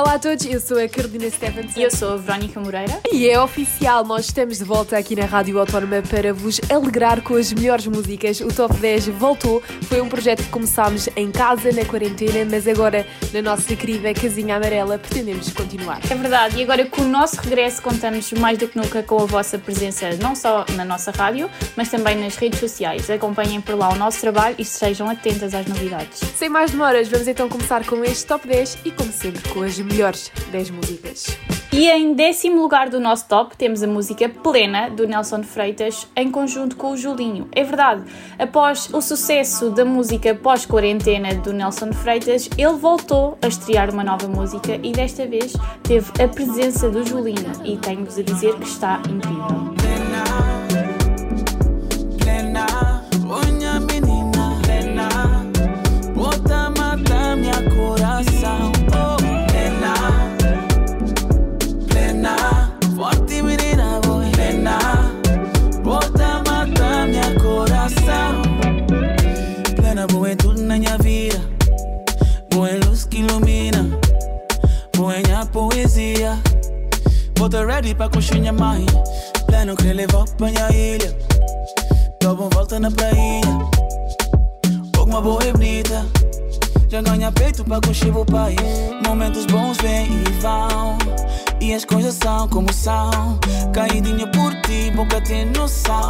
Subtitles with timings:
[0.00, 1.78] Olá a todos, eu sou a Carolina Stevenson.
[1.78, 3.00] E eu sou a Verónica Moreira.
[3.12, 7.34] E é oficial, nós estamos de volta aqui na Rádio Autónoma para vos alegrar com
[7.34, 8.40] as melhores músicas.
[8.40, 13.06] O Top 10 voltou, foi um projeto que começámos em casa, na quarentena, mas agora
[13.30, 16.00] na nossa querida casinha amarela pretendemos continuar.
[16.10, 19.26] É verdade, e agora com o nosso regresso contamos mais do que nunca com a
[19.26, 23.10] vossa presença, não só na nossa rádio, mas também nas redes sociais.
[23.10, 26.20] Acompanhem por lá o nosso trabalho e estejam atentas às novidades.
[26.36, 29.78] Sem mais demoras, vamos então começar com este Top 10 e, como sempre, com as
[29.90, 31.26] melhores 10 músicas.
[31.72, 36.30] E em décimo lugar do nosso top temos a música Plena, do Nelson Freitas, em
[36.30, 37.48] conjunto com o Julinho.
[37.52, 38.02] É verdade,
[38.38, 44.26] após o sucesso da música pós-quarentena do Nelson Freitas, ele voltou a estrear uma nova
[44.26, 45.52] música e desta vez
[45.84, 49.89] teve a presença do Julinho e tenho-vos a dizer que está incrível.
[77.94, 78.86] Pra coxinha mãe
[79.46, 81.14] Plano que levou pra minha ilha.
[82.20, 83.42] Dou volta na praia
[84.92, 86.06] Pouco uma boa e bonita
[86.88, 88.56] Já ganha peito pra coxir o pai
[89.06, 90.98] Momentos bons vêm e vão.
[91.60, 93.38] E as coisas são como são.
[93.72, 96.09] Caidinha por ti, boca tem noção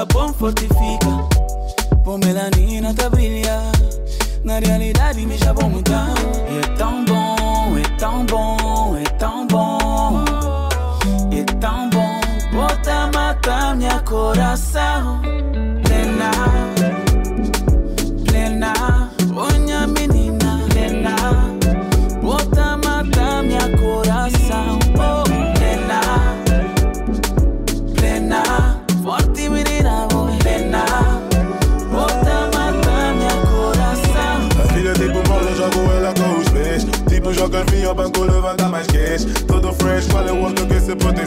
[0.00, 1.98] Bota bom, fortifica.
[2.02, 3.60] Pô, melanina tá brilha
[4.42, 6.14] Na realidade me já vou mudar
[6.50, 10.24] E é tão bom, é tão bom, é tão bom.
[11.30, 12.20] É tão bom.
[12.50, 15.20] Bota mata minha coração.
[15.84, 16.59] Plena
[37.90, 39.24] vinho, banco levanta mais cash.
[39.46, 41.20] Todo fresh, qual é o outro que se pode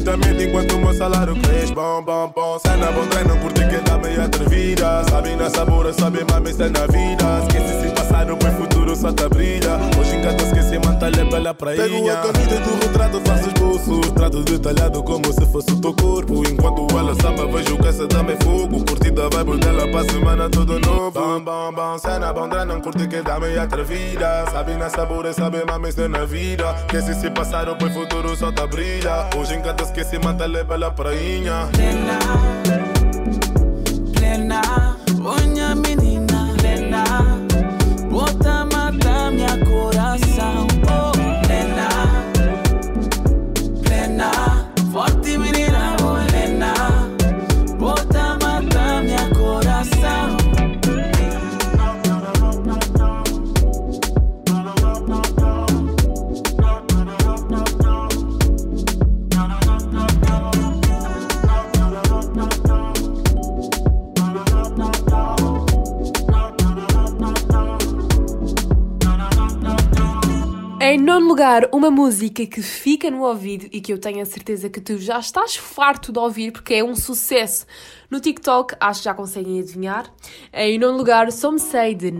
[0.00, 1.74] enquanto o meu salário cresce.
[1.74, 5.04] Bom, bom, bom, cena bom treino, curte que tá meio atrevida.
[5.04, 7.24] Sabe na sabora, sabe mami, está na vida.
[7.42, 9.76] Esquece se passado, pois futuro só tá brilha.
[9.98, 11.82] Hoje em casa esqueci, mantalha pela prainha.
[11.82, 14.00] Pego a caneta do retrato, faço esboço.
[14.12, 16.42] Trato detalhado como se fosse o teu corpo.
[16.48, 18.84] Enquanto ela samba, vejo que essa dama é fogo.
[18.84, 21.10] Curtida vai dela pra semana tudo novo.
[21.10, 24.46] Bom, bom, bom, cena bom treino, curte que tá meio atrevida.
[24.50, 26.74] Sabe na sabora, sabe mami, está na vida.
[26.86, 29.28] Esquece se passaram, pois futuro só tá brilha.
[29.36, 31.68] Hoje em casa esqueci, mantalha pela prainha.
[31.72, 32.18] Plena,
[34.14, 34.89] plena,
[71.80, 75.18] uma música que fica no ouvido e que eu tenho a certeza que tu já
[75.18, 77.64] estás farto de ouvir porque é um sucesso
[78.10, 80.12] no TikTok, acho que já conseguem adivinhar.
[80.52, 82.10] Em nono lugar, Some Say de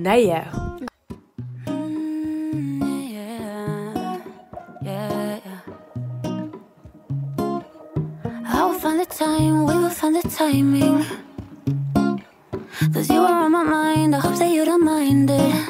[8.80, 11.04] find the time, we will find the timing.
[12.94, 15.69] Cause you are on my mind, I hope that you don't mind it.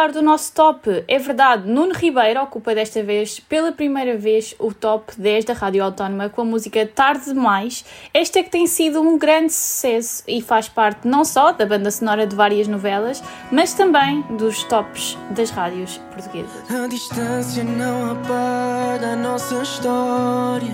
[0.00, 1.04] lugar do nosso top.
[1.06, 5.84] É verdade, Nuno Ribeiro ocupa desta vez, pela primeira vez, o top 10 da Rádio
[5.84, 7.84] Autónoma com a música Tarde Demais.
[8.14, 11.90] Esta é que tem sido um grande sucesso e faz parte não só da banda
[11.90, 16.70] sonora de várias novelas, mas também dos tops das rádios portuguesas.
[16.70, 20.72] A distância não apaga a nossa história.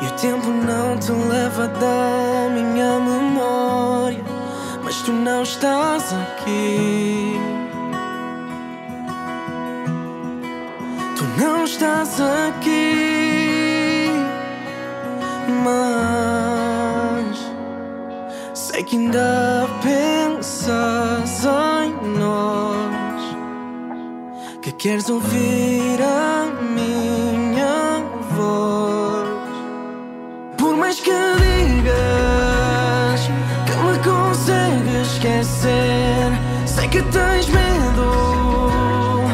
[0.00, 4.35] E o tempo não te leva da minha memória
[4.86, 7.34] mas tu não estás aqui.
[11.16, 14.12] Tu não estás aqui,
[15.64, 17.36] mas
[18.54, 23.36] sei que ainda pensas em nós,
[24.62, 26.35] que queres ouvir a
[36.64, 39.28] Sei que tens medo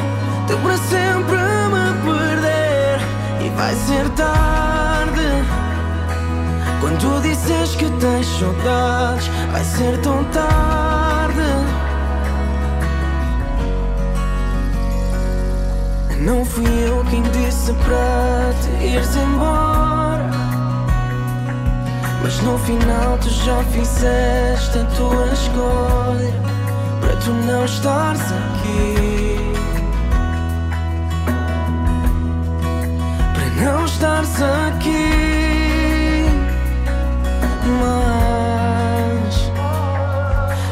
[0.47, 1.39] de para sempre
[1.73, 3.01] me perder
[3.45, 5.29] e vai ser tarde.
[6.81, 11.13] Quando dizes que tens saudades, vai ser tão tarde.
[16.21, 19.72] Não fui eu quem disse para te ires embora.
[22.45, 26.33] No final tu já fizeste a tua escolha
[27.01, 29.37] Para tu não estares aqui.
[33.33, 36.27] Para não estares aqui
[37.81, 39.35] Mas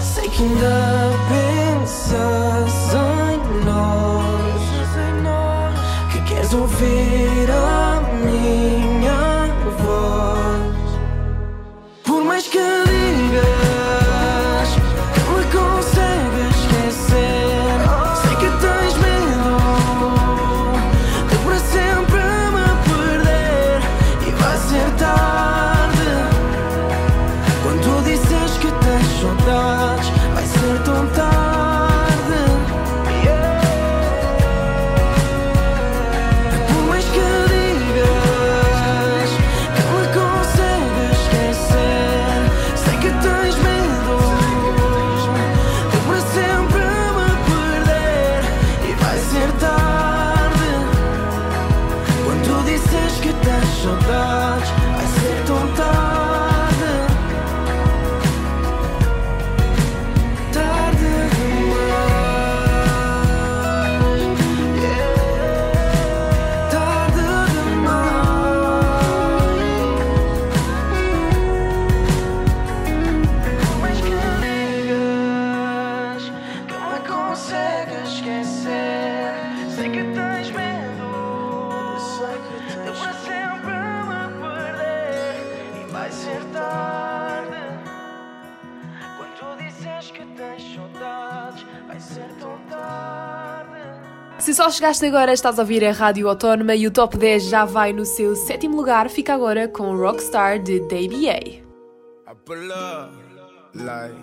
[0.04, 4.60] Sei que ainda pensas em nós.
[6.10, 7.69] Que queres ouvir a
[94.60, 97.94] só chegaste agora, estás a ouvir a Rádio Autónoma e o Top 10 já vai
[97.94, 99.08] no seu sétimo lugar.
[99.08, 101.62] Fica agora com Rockstar de DBA.
[102.28, 103.10] I pull up,
[103.74, 104.14] like.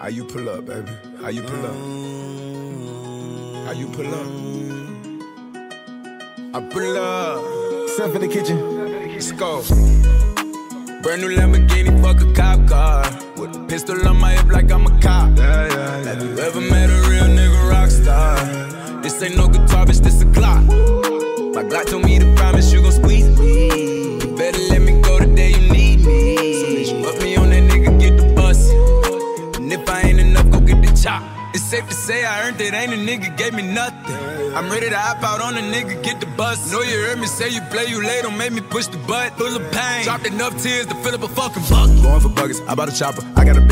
[0.00, 0.92] How you pull up, baby?
[1.20, 1.74] How you pull up?
[3.66, 4.28] How you pull up?
[6.54, 7.42] I pull up.
[7.88, 8.60] Stuff in the kitchen.
[9.16, 9.64] Let's go.
[11.02, 13.02] Brand new Lamborghini, fuck a cop car.
[13.36, 15.36] With a pistol on my hip like I'm a cop.
[15.36, 16.14] Yeah, yeah, yeah.
[16.14, 18.36] Have you ever met a real nigga rock star?
[19.02, 20.64] This ain't no guitar, bitch, this a Glock.
[21.56, 23.11] My Glock told me to promise you gon' squeeze
[32.52, 34.16] earned it, ain't a nigga gave me nothing.
[34.54, 36.72] I'm ready to hop out on a nigga, get the bus.
[36.72, 39.36] Know you heard me say you play, you late, don't make me push the butt.
[39.38, 42.02] Full of pain, dropped enough tears to fill up a fucking bucket.
[42.02, 43.22] Going for buckets, I bought a chopper.
[43.36, 43.71] I got a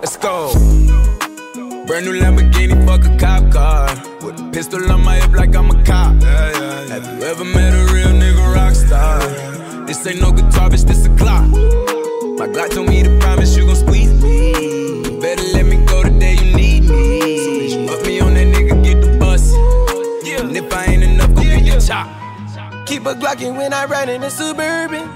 [0.00, 0.52] Let's go.
[1.86, 3.88] Brand new Lamborghini, fuck a cop car.
[4.22, 6.22] With a pistol on my hip like I'm a cop.
[6.22, 9.20] Have you ever met a real nigga rock star?
[9.86, 11.48] This ain't no guitar, bitch, this a Glock.
[12.38, 14.50] My Glock told me to promise you gon' squeeze me.
[15.04, 17.70] You better let me go the day you need me.
[17.70, 19.54] So put me on that nigga, get the bus.
[20.26, 22.06] And if I ain't enough, go get the chop.
[22.86, 25.08] Keep a Glockin' when I ride in the Suburban.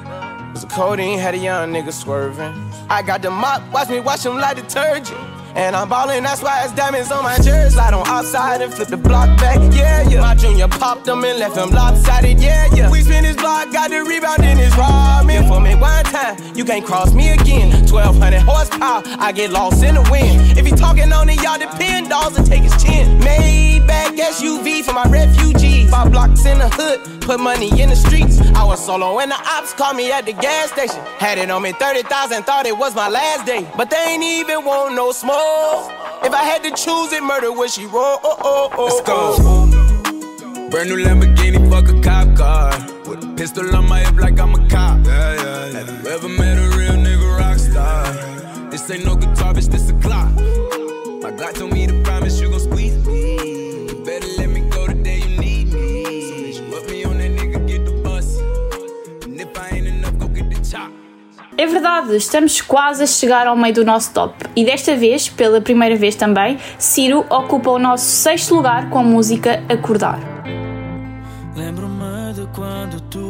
[0.53, 2.70] Cause the codeine had a young nigga swerving.
[2.91, 5.17] I got the mop, watch me wash him like detergent.
[5.55, 7.75] And I'm ballin', that's why it's diamonds on my jersey.
[7.75, 10.21] Slide on outside and flip the block back, yeah, yeah.
[10.21, 12.91] My junior popped him and left him lopsided, yeah, yeah.
[12.91, 15.47] We spin his block, got the rebound in his ramen.
[15.47, 17.80] For me one time, you can't cross me again.
[17.91, 20.57] 1200 horsepower, I get lost in the wind.
[20.57, 23.19] If he talking on it, y'all depend, dolls and take his chin.
[23.21, 25.91] Maybach SUV for my refugees.
[25.91, 28.41] Five blocks in the hood, put money in the streets.
[28.55, 31.01] I was solo when the ops called me at the gas station.
[31.19, 33.69] Had it on me 30,000, thought it was my last day.
[33.77, 35.91] But they ain't even want no smoke.
[36.23, 38.21] If I had to choose it, murder would she roll?
[38.23, 39.35] Oh, oh, oh, Let's go.
[39.39, 40.71] Oh.
[40.71, 42.71] Brand new Lamborghini, fuck a cop car.
[43.09, 45.05] With a pistol on my hip like I'm a cop.
[45.07, 47.00] Have you ever met a real nigga rock
[47.71, 48.05] star?
[48.71, 50.31] This ain't no guitar, bitch, this a Glock.
[51.23, 53.37] My Glock told me to promise you gon' squeeze me.
[53.89, 56.53] You better let me go the day you need me.
[56.53, 58.39] So put me on that nigga, get the bus.
[59.25, 60.91] And if I ain't enough, go get the chop.
[61.57, 65.61] É verdade, estamos quase a chegar ao meio do nosso top e desta vez, pela
[65.61, 70.19] primeira vez também, Ciro ocupa o nosso sexto lugar com a música Acordar.
[71.55, 73.30] Lembro-me de quando tudo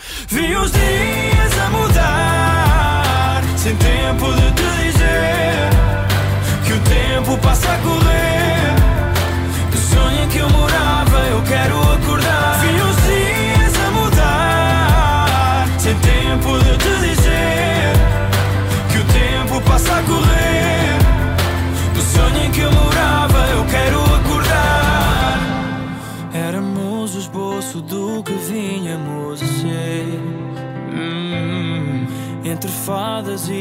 [0.31, 5.69] Vi os dias a mudar Sem tempo de te dizer
[6.63, 8.75] Que o tempo passa a correr.
[9.71, 12.10] Do sonho que eu morava eu quero acordar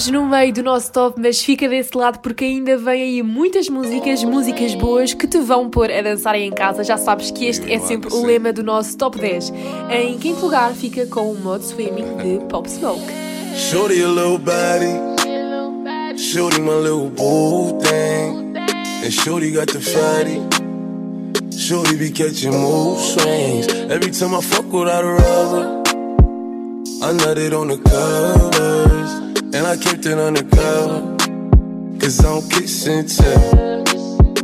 [0.00, 3.68] estamos no meio do nosso top, mas fica desse lado porque ainda vem aí muitas
[3.68, 6.82] músicas, músicas boas que te vão pôr a dançar em casa.
[6.82, 9.52] Já sabes que este é sempre o lema do nosso top 10.
[9.90, 13.02] Em quinto lugar fica com o Mod Swimming de Pop Smoke.
[13.54, 14.96] Shorty a little baddie,
[16.16, 18.56] Shorty my little boo thing,
[19.04, 20.40] and Shorty got the fatty.
[21.56, 25.80] Shorty be catching mood swings every time I fuck without a rubber.
[27.02, 31.16] I nutted on the covers, and I kept it undercover.
[31.98, 33.82] Cause I don't kiss and tell.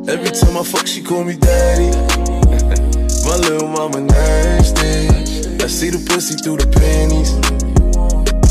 [0.08, 1.90] Every time I fuck, she call me daddy.
[3.26, 5.08] My little mama nasty.
[5.62, 7.30] I see the pussy through the panties.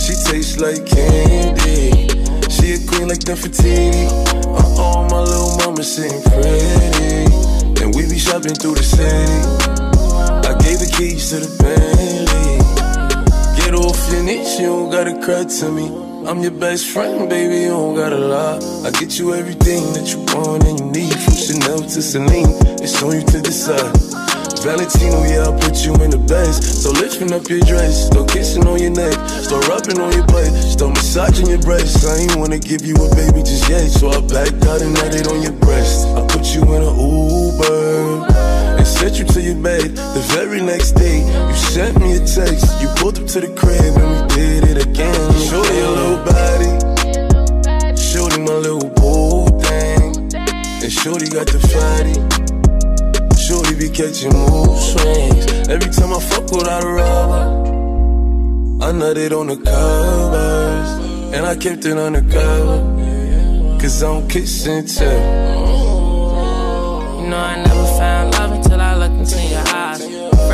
[0.03, 2.07] She tastes like candy.
[2.49, 4.07] She a queen like Nefertiti.
[4.45, 7.83] Uh oh, my little mama sitting pretty.
[7.83, 9.31] And we be shopping through the city.
[10.47, 12.59] I gave the keys to the Bentley.
[13.55, 16.04] Get off your niche, you don't gotta cry to me.
[16.27, 18.57] I'm your best friend, baby, you don't gotta lie.
[18.83, 21.13] I get you everything that you want and you need.
[21.13, 22.49] From Chanel to Celine,
[22.81, 23.93] it's on you to decide.
[24.65, 26.81] Valentino, yeah, I'll put you in the best.
[26.81, 29.13] So lifting up your dress, start kissing on your neck,
[29.45, 32.01] start rubbing on your butt, start massaging your breasts.
[32.03, 35.29] I ain't wanna give you a baby just yet, so I backed out and nutted
[35.29, 36.07] on your breast.
[36.17, 38.54] I put you in an Uber
[38.95, 39.91] sent you to your bed.
[40.15, 42.81] The very next day, you sent me a text.
[42.81, 45.19] You pulled up to the crib and we did it again.
[45.47, 46.71] Shorty a little body,
[48.09, 50.01] shorty my little boo thing,
[50.83, 52.17] and shorty got the fatty.
[53.45, 57.43] Shorty be catching mood swings every time I fuck without a rubber.
[58.85, 60.89] I nutted on the covers
[61.35, 62.79] and I kept it undercover.
[63.79, 65.75] Cause I don't kiss and tell.
[67.21, 67.74] You know I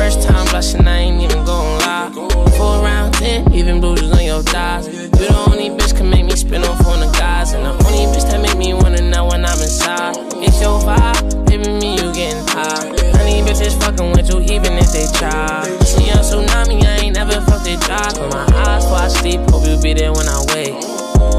[0.02, 2.10] First time blushing, I ain't even gon' lie.
[2.58, 4.88] Four round ten, even bruises on your thighs.
[4.88, 8.10] You the only bitch can make me spin off on the guys, and the only
[8.10, 10.16] bitch that make me wanna know when I'm inside.
[10.42, 12.82] It's your vibe, baby, me you getting high.
[13.14, 15.70] Honey bitches fucking with you even if they try.
[15.86, 18.02] See a tsunami, I ain't never felt it dry.
[18.10, 20.82] Close my eyes before I sleep, hope you be there when I wake.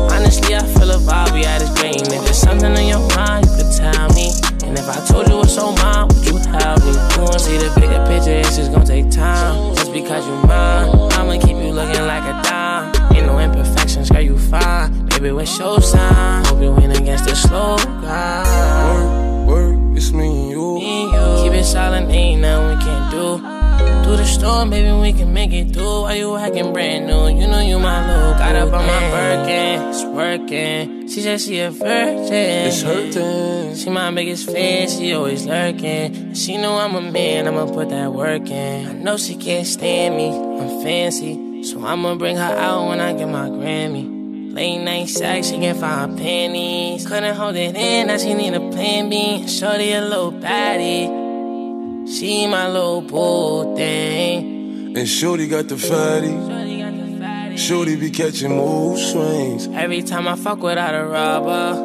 [0.08, 1.92] Honestly, I feel a vibe, we at this great.
[31.13, 32.34] She said she a virgin.
[32.34, 33.76] It's hurting.
[33.76, 36.34] She my biggest fan, she always lurking.
[36.34, 38.88] She know I'm a man, I'ma put that work in.
[38.88, 41.65] I know she can't stand me, I'm fancy.
[41.65, 44.56] So I'ma bring her out when I get my Grammy.
[44.56, 47.06] Late night sex, she can find panties.
[47.06, 49.47] Couldn't hold it in, now she need a plan B.
[49.47, 52.10] Shorty a little baddie.
[52.10, 54.97] She my little boo thing.
[54.97, 56.62] And Shorty got the fatty.
[57.55, 59.67] Shorty be catching mood swings.
[59.67, 61.77] Every time I fuck without a rubber,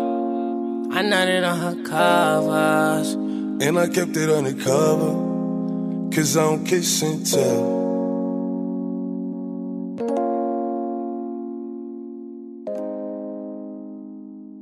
[0.90, 3.12] I nutted on her covers.
[3.60, 5.28] And I kept it undercover.
[6.14, 7.78] Cause I don't kiss and tell.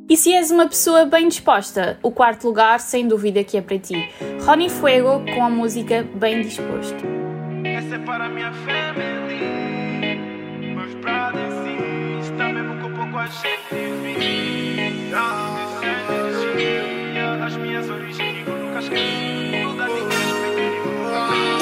[0.08, 3.78] E se és uma pessoa bem disposta, o quarto lugar, sem dúvida, que é para
[3.78, 4.08] ti.
[4.44, 7.04] Rony Fuego com a música Bem Disposto.
[7.64, 9.75] Essa é para a minha family.
[11.06, 13.75] Meus brothers sim, está mesmo com pouco a gente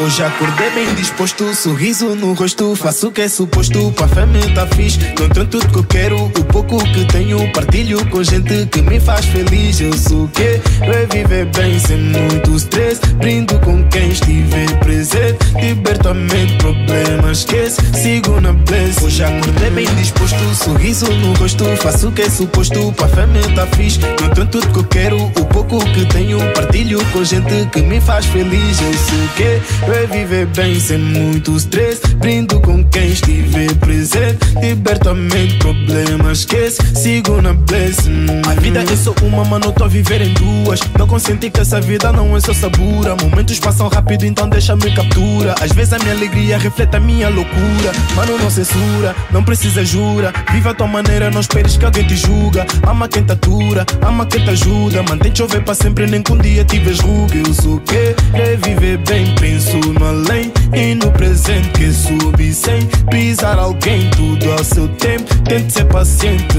[0.05, 2.77] Hoje acordei bem disposto, sorriso no rosto.
[2.77, 4.99] Faço o que é suposto, pra família tá fixe.
[4.99, 7.51] Tenho tudo que eu quero, o pouco que tenho.
[7.55, 9.81] Partilho com gente que me faz feliz.
[9.81, 10.61] Eu sou o que?
[10.83, 13.01] É viver bem sem muito stress.
[13.15, 15.39] Brindo com quem estiver presente.
[15.59, 16.15] Liberto a
[16.59, 17.81] problemas esquece.
[17.95, 19.03] Sigo na bless.
[19.03, 21.65] Hoje acordei bem disposto, sorriso no rosto.
[21.79, 24.01] Faço o que é suposto, pra família tá fixe.
[24.01, 26.39] Tenho tudo que eu quero, o pouco que tenho.
[26.53, 28.83] Partilho com gente que me faz feliz.
[28.83, 29.94] Eu sou o que?
[29.95, 32.01] É viver bem sem muito stress.
[32.17, 34.39] Brindo com quem estiver presente.
[34.61, 36.83] Liberto a mente, problemas esquece.
[36.97, 38.27] Sigo na blessing.
[38.49, 40.81] A vida é só uma, mano, tô a viver em duas.
[40.99, 43.15] Não consenti que essa vida não é só sabura.
[43.23, 45.55] Momentos passam rápido, então deixa-me captura.
[45.61, 47.93] Às vezes a minha alegria reflete a minha loucura.
[48.17, 50.33] Mano, não censura, não precisa jura.
[50.51, 52.67] Viva a tua maneira, não esperes que alguém te julga.
[52.85, 55.05] Ama quem te atura, ama quem te ajuda.
[55.05, 57.37] Mantém chover para sempre, nem que um dia tiveres ruga.
[57.37, 58.17] Eu sou o que?
[58.35, 61.35] É viver bem, penso no além e no presente.
[61.45, 64.09] sente que subir sem pisar alguém.
[64.11, 66.57] Tudo ao seu tempo, tente ser paciente.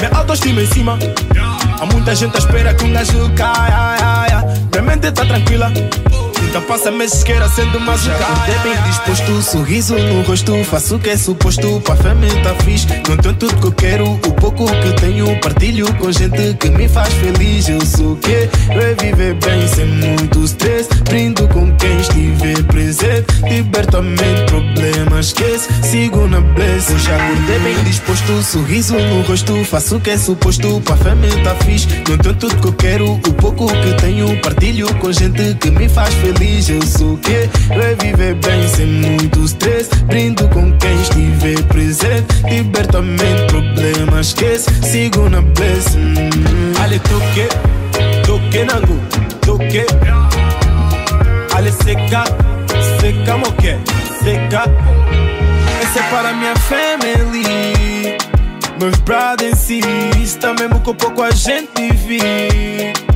[0.00, 0.98] Minha autoestima em cima.
[1.80, 4.44] Há muita gente à espera que um gajo caia.
[4.72, 5.70] Minha mente tá tranquila.
[6.48, 10.96] Então passa meses que era sendo mais um cara bem disposto, sorriso no rosto Faço
[10.96, 12.86] o que é suposto, para a família tá fixe.
[13.06, 16.88] Não tenho tudo que eu quero, o pouco que tenho Partilho com gente que me
[16.88, 17.68] faz feliz.
[17.68, 18.48] Eu sou o que?
[18.74, 23.26] Eu é viver bem sem muito stress Brindo com quem estiver presente.
[23.46, 29.20] Liberto a mente, problemas esquece Sigo na bless, eu já acordei bem disposto Sorriso no
[29.20, 31.86] rosto, faço o que é suposto Para a família tá fixe.
[32.08, 35.88] Não tenho tudo que eu quero, o pouco que tenho Partilho com gente que me
[35.90, 36.37] faz feliz
[36.68, 37.48] eu sou o quê?
[37.70, 44.28] É viver bem sem muito stress Brindo com quem estiver presente Liberto a mente, problemas
[44.28, 46.72] esquece Sigo na bless hum.
[46.82, 47.48] Ale toque,
[48.26, 49.00] toque nangu,
[49.40, 49.86] toque
[51.54, 52.24] Ale seca,
[53.00, 53.76] seca moque,
[54.22, 54.64] seca
[55.82, 58.16] Essa é para minha family
[58.78, 63.07] Meus brothers e sisters Também com pouco a gente vive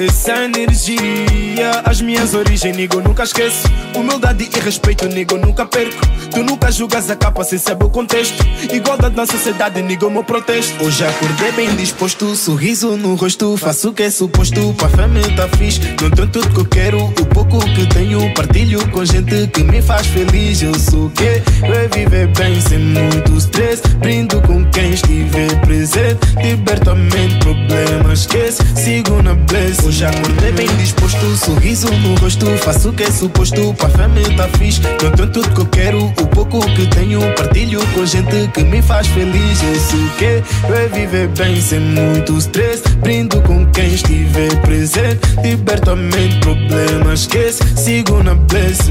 [0.00, 3.66] essa energia, as minhas origens, nigo, nunca esqueço.
[3.96, 6.06] Humildade e respeito, nigo, nunca perco.
[6.30, 8.36] Tu nunca julgas a capa sem saber o contexto.
[8.72, 10.84] Igualdade na sociedade, nigo, meu protesto.
[10.84, 13.56] Hoje acordei bem disposto, sorriso no rosto.
[13.56, 15.80] Faço o que é suposto, para a família tá fixe.
[16.00, 18.32] Não tenho tudo que eu quero, o pouco que tenho.
[18.34, 20.62] Partilho com gente que me faz feliz.
[20.62, 21.42] Eu sou que?
[21.66, 23.82] Eu é viver bem sem muito stress.
[23.98, 26.20] Brindo com quem estiver presente.
[26.40, 28.62] Liberto a mente, problemas esquece.
[28.76, 29.87] Sigo na bless.
[29.88, 32.44] Hoje acordei bem disposto, sorriso no rosto.
[32.58, 34.82] Faço o que é suposto, para a família tá fixe.
[34.82, 37.20] Não tenho tudo que eu quero, o pouco que tenho.
[37.34, 39.62] Partilho com gente que me faz feliz.
[39.62, 40.24] Eu sei o que
[40.68, 42.82] eu é viver bem sem muito stress.
[42.98, 45.26] Brindo com quem estiver presente.
[45.42, 47.62] Liberto a mente, problemas esquece.
[47.74, 48.90] Sigo na bless.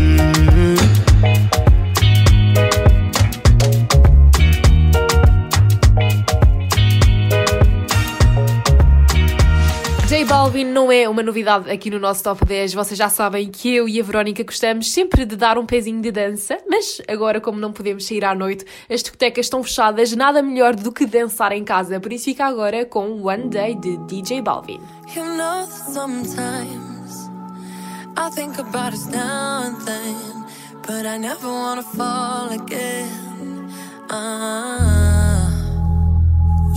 [10.47, 12.73] Balvin não é uma novidade aqui no nosso Top 10.
[12.73, 16.09] Vocês já sabem que eu e a Verónica gostamos sempre de dar um pezinho de
[16.09, 20.73] dança, mas agora, como não podemos sair à noite, as discotecas estão fechadas, nada melhor
[20.73, 21.99] do que dançar em casa.
[21.99, 24.79] Por isso fica agora com One Day de DJ Balvin.
[25.13, 27.29] You know that sometimes
[28.15, 30.45] I think about us now and then,
[30.87, 33.67] but I never wanna fall again.
[34.09, 35.51] Ah.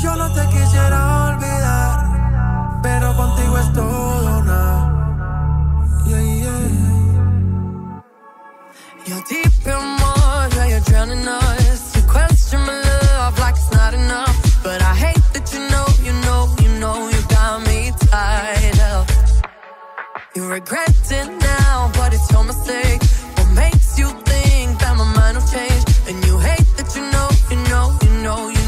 [0.03, 1.20] Yo no te quisiera
[2.83, 4.91] pero contigo es todo nada.
[6.07, 6.69] Yeah, yeah.
[9.07, 11.97] You're deep in water, you're drowning us.
[11.97, 14.37] You question my love like it's not enough.
[14.63, 19.09] But I hate that you know, you know, you know, you got me tied up.
[20.35, 23.03] You regret it now, but it's your mistake.
[23.37, 25.85] What makes you think that my mind will change?
[26.09, 28.60] And you hate that you know, you know, you know, you know, you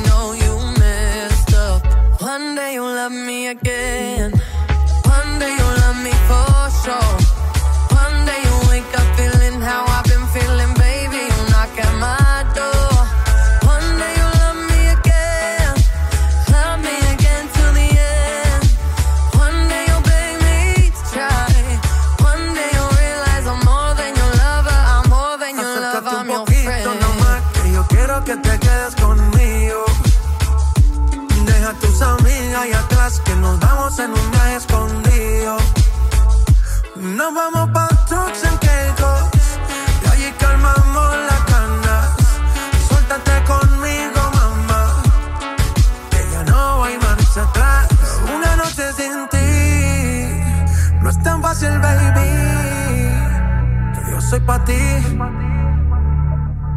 [54.64, 54.78] ti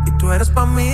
[0.05, 0.89] y tú eres pa' mí.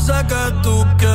[0.00, 1.09] cosa que tú quieras.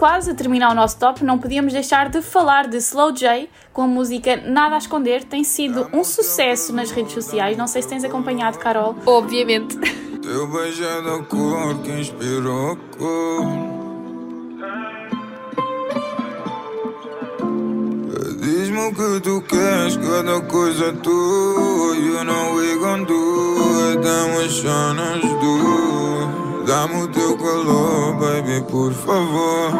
[0.00, 3.82] Quase, a terminar o nosso top, não podíamos deixar de falar de Slow J com
[3.82, 5.24] a música Nada a Esconder.
[5.24, 7.54] Tem sido um sucesso nas redes sociais.
[7.54, 8.96] Não sei se tens acompanhado, Carol.
[9.04, 9.76] Obviamente.
[10.22, 13.46] Teu beijo é da cor que inspirou cor.
[18.40, 21.94] Diz-me o que tu queres, cada coisa tua.
[21.94, 26.49] You know we gon' do it, demonstrando as duas.
[26.70, 29.72] Dá-me o teu calor, baby, por favor.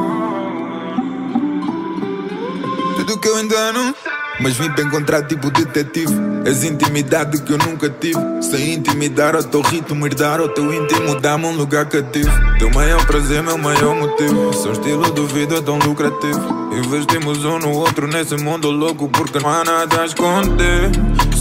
[2.97, 3.95] Tudo que eu ainda não.
[4.41, 6.13] Mas vim para encontrar tipo detetive.
[6.45, 8.19] És intimidade que eu nunca tive.
[8.43, 13.07] Sem intimidar ao teu ritmo Herdar ao teu íntimo Dá-me um lugar cativo Teu maior
[13.07, 14.53] prazer, meu maior motivo.
[14.53, 16.41] Seu estilo de vida é tão lucrativo.
[16.73, 20.91] Investimos um no outro nesse mundo louco Porque não há nada a esconder.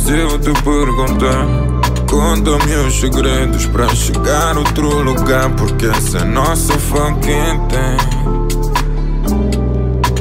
[0.06, 1.79] Se eu te perguntar
[2.10, 7.98] Conta-me os segredos para chegar a outro lugar Porque essa é nossa fucking thing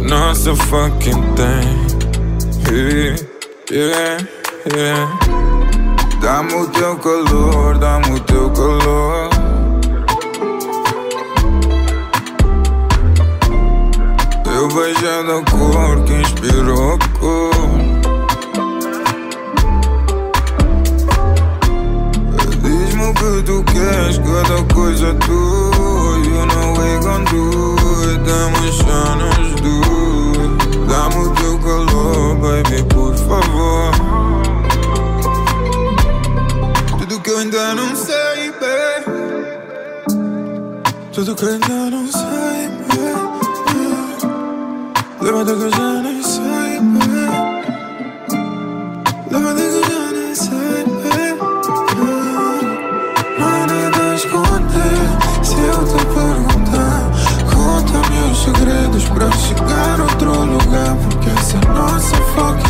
[0.08, 1.88] Nossa fucking thing
[2.70, 3.16] Yeah,
[3.70, 4.18] yeah,
[4.76, 5.18] yeah.
[6.20, 9.30] Dá-me o teu calor, dá-me o teu calor.
[14.44, 17.87] Teu beijo é da cor que inspirou a cor.
[23.18, 26.18] Que tu queres, cada coisa é tua.
[26.18, 27.40] You know we gon' do
[28.08, 30.50] it, demonstrando as duas.
[30.88, 33.90] Dá-me o teu calor, baby, por favor.
[36.98, 39.12] Tudo que eu ainda não sei, baby.
[41.12, 43.38] Tudo que eu ainda não sei, baby.
[45.20, 46.17] Lembra que eu já nem
[59.12, 60.96] para chegar a outro lugar.
[61.04, 62.67] Porque essa é nossa fucking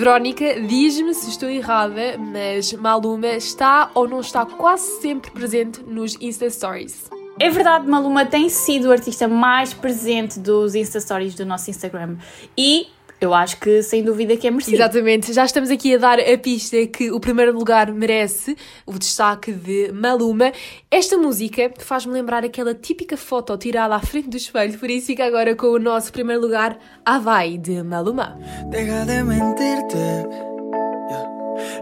[0.00, 6.16] Verónica, diz-me se estou errada, mas Maluma está ou não está quase sempre presente nos
[6.18, 7.10] Insta Stories.
[7.38, 12.16] É verdade, Maluma tem sido o artista mais presente dos Insta Stories do nosso Instagram.
[12.56, 12.88] E
[13.20, 14.76] eu acho que sem dúvida que é merecido.
[14.76, 18.56] Exatamente, já estamos aqui a dar a pista que o primeiro lugar merece
[18.86, 20.52] o destaque de Maluma.
[20.90, 25.26] Esta música faz-me lembrar aquela típica foto tirada à frente do espelho, por isso fica
[25.26, 28.38] agora com o nosso primeiro lugar, Havai, de Maluma.
[28.70, 30.26] Deja de mentirte.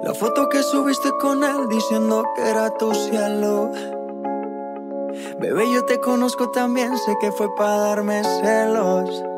[0.02, 3.70] La foto que subiste con él diciendo que era tu cielo.
[5.40, 9.37] Bebé, yo te conozco también, sé que fue para darme celos.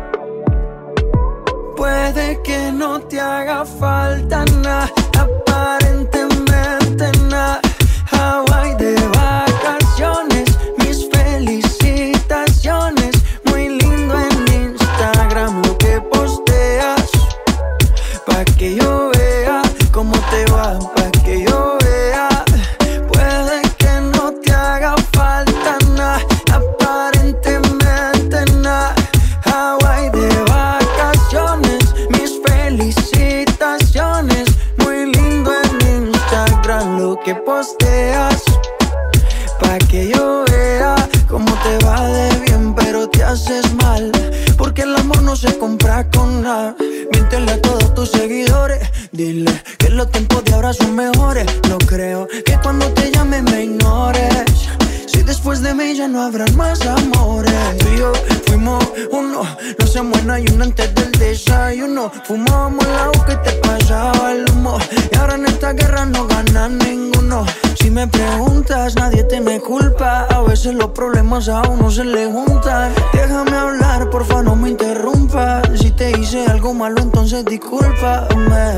[1.91, 4.89] Puede que no te haga falta nada,
[43.31, 44.11] haces mal.
[44.57, 46.75] Porque el amor no se compra con nada.
[47.11, 48.89] Miéntele a todos tus seguidores.
[49.11, 49.51] Dile
[49.91, 51.45] los tiempos de ahora son mejores.
[51.69, 54.69] No creo que cuando te llame me ignores.
[55.07, 57.53] Si después de mí ya no habrán más amores.
[57.79, 59.43] Tú y fuimos uno,
[59.79, 62.11] no se muera y uno antes del desayuno.
[62.25, 64.77] Fumábamos el que te pasaba el humo.
[65.11, 67.45] Y ahora en esta guerra no gana ninguno.
[67.75, 70.27] Si me preguntas, nadie tiene culpa.
[70.29, 72.93] A veces los problemas a uno se le juntan.
[73.13, 75.67] Déjame hablar, porfa, no me interrumpas.
[75.79, 78.77] Si te hice algo malo, entonces discúlpame.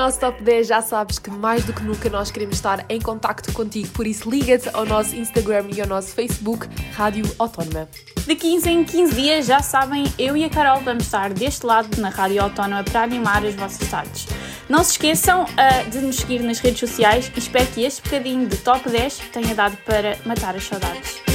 [0.00, 0.66] nosso top 10.
[0.66, 4.30] Já sabes que mais do que nunca nós queremos estar em contacto contigo, por isso
[4.30, 7.86] liga-te ao nosso Instagram e ao nosso Facebook, Rádio Autónoma.
[8.26, 12.00] De 15 em 15 dias, já sabem, eu e a Carol vamos estar deste lado
[12.00, 14.26] na Rádio Autónoma para animar as vossas tardes.
[14.68, 18.46] Não se esqueçam ah, de nos seguir nas redes sociais e espero que este bocadinho
[18.46, 21.29] de top 10 tenha dado para matar as saudades.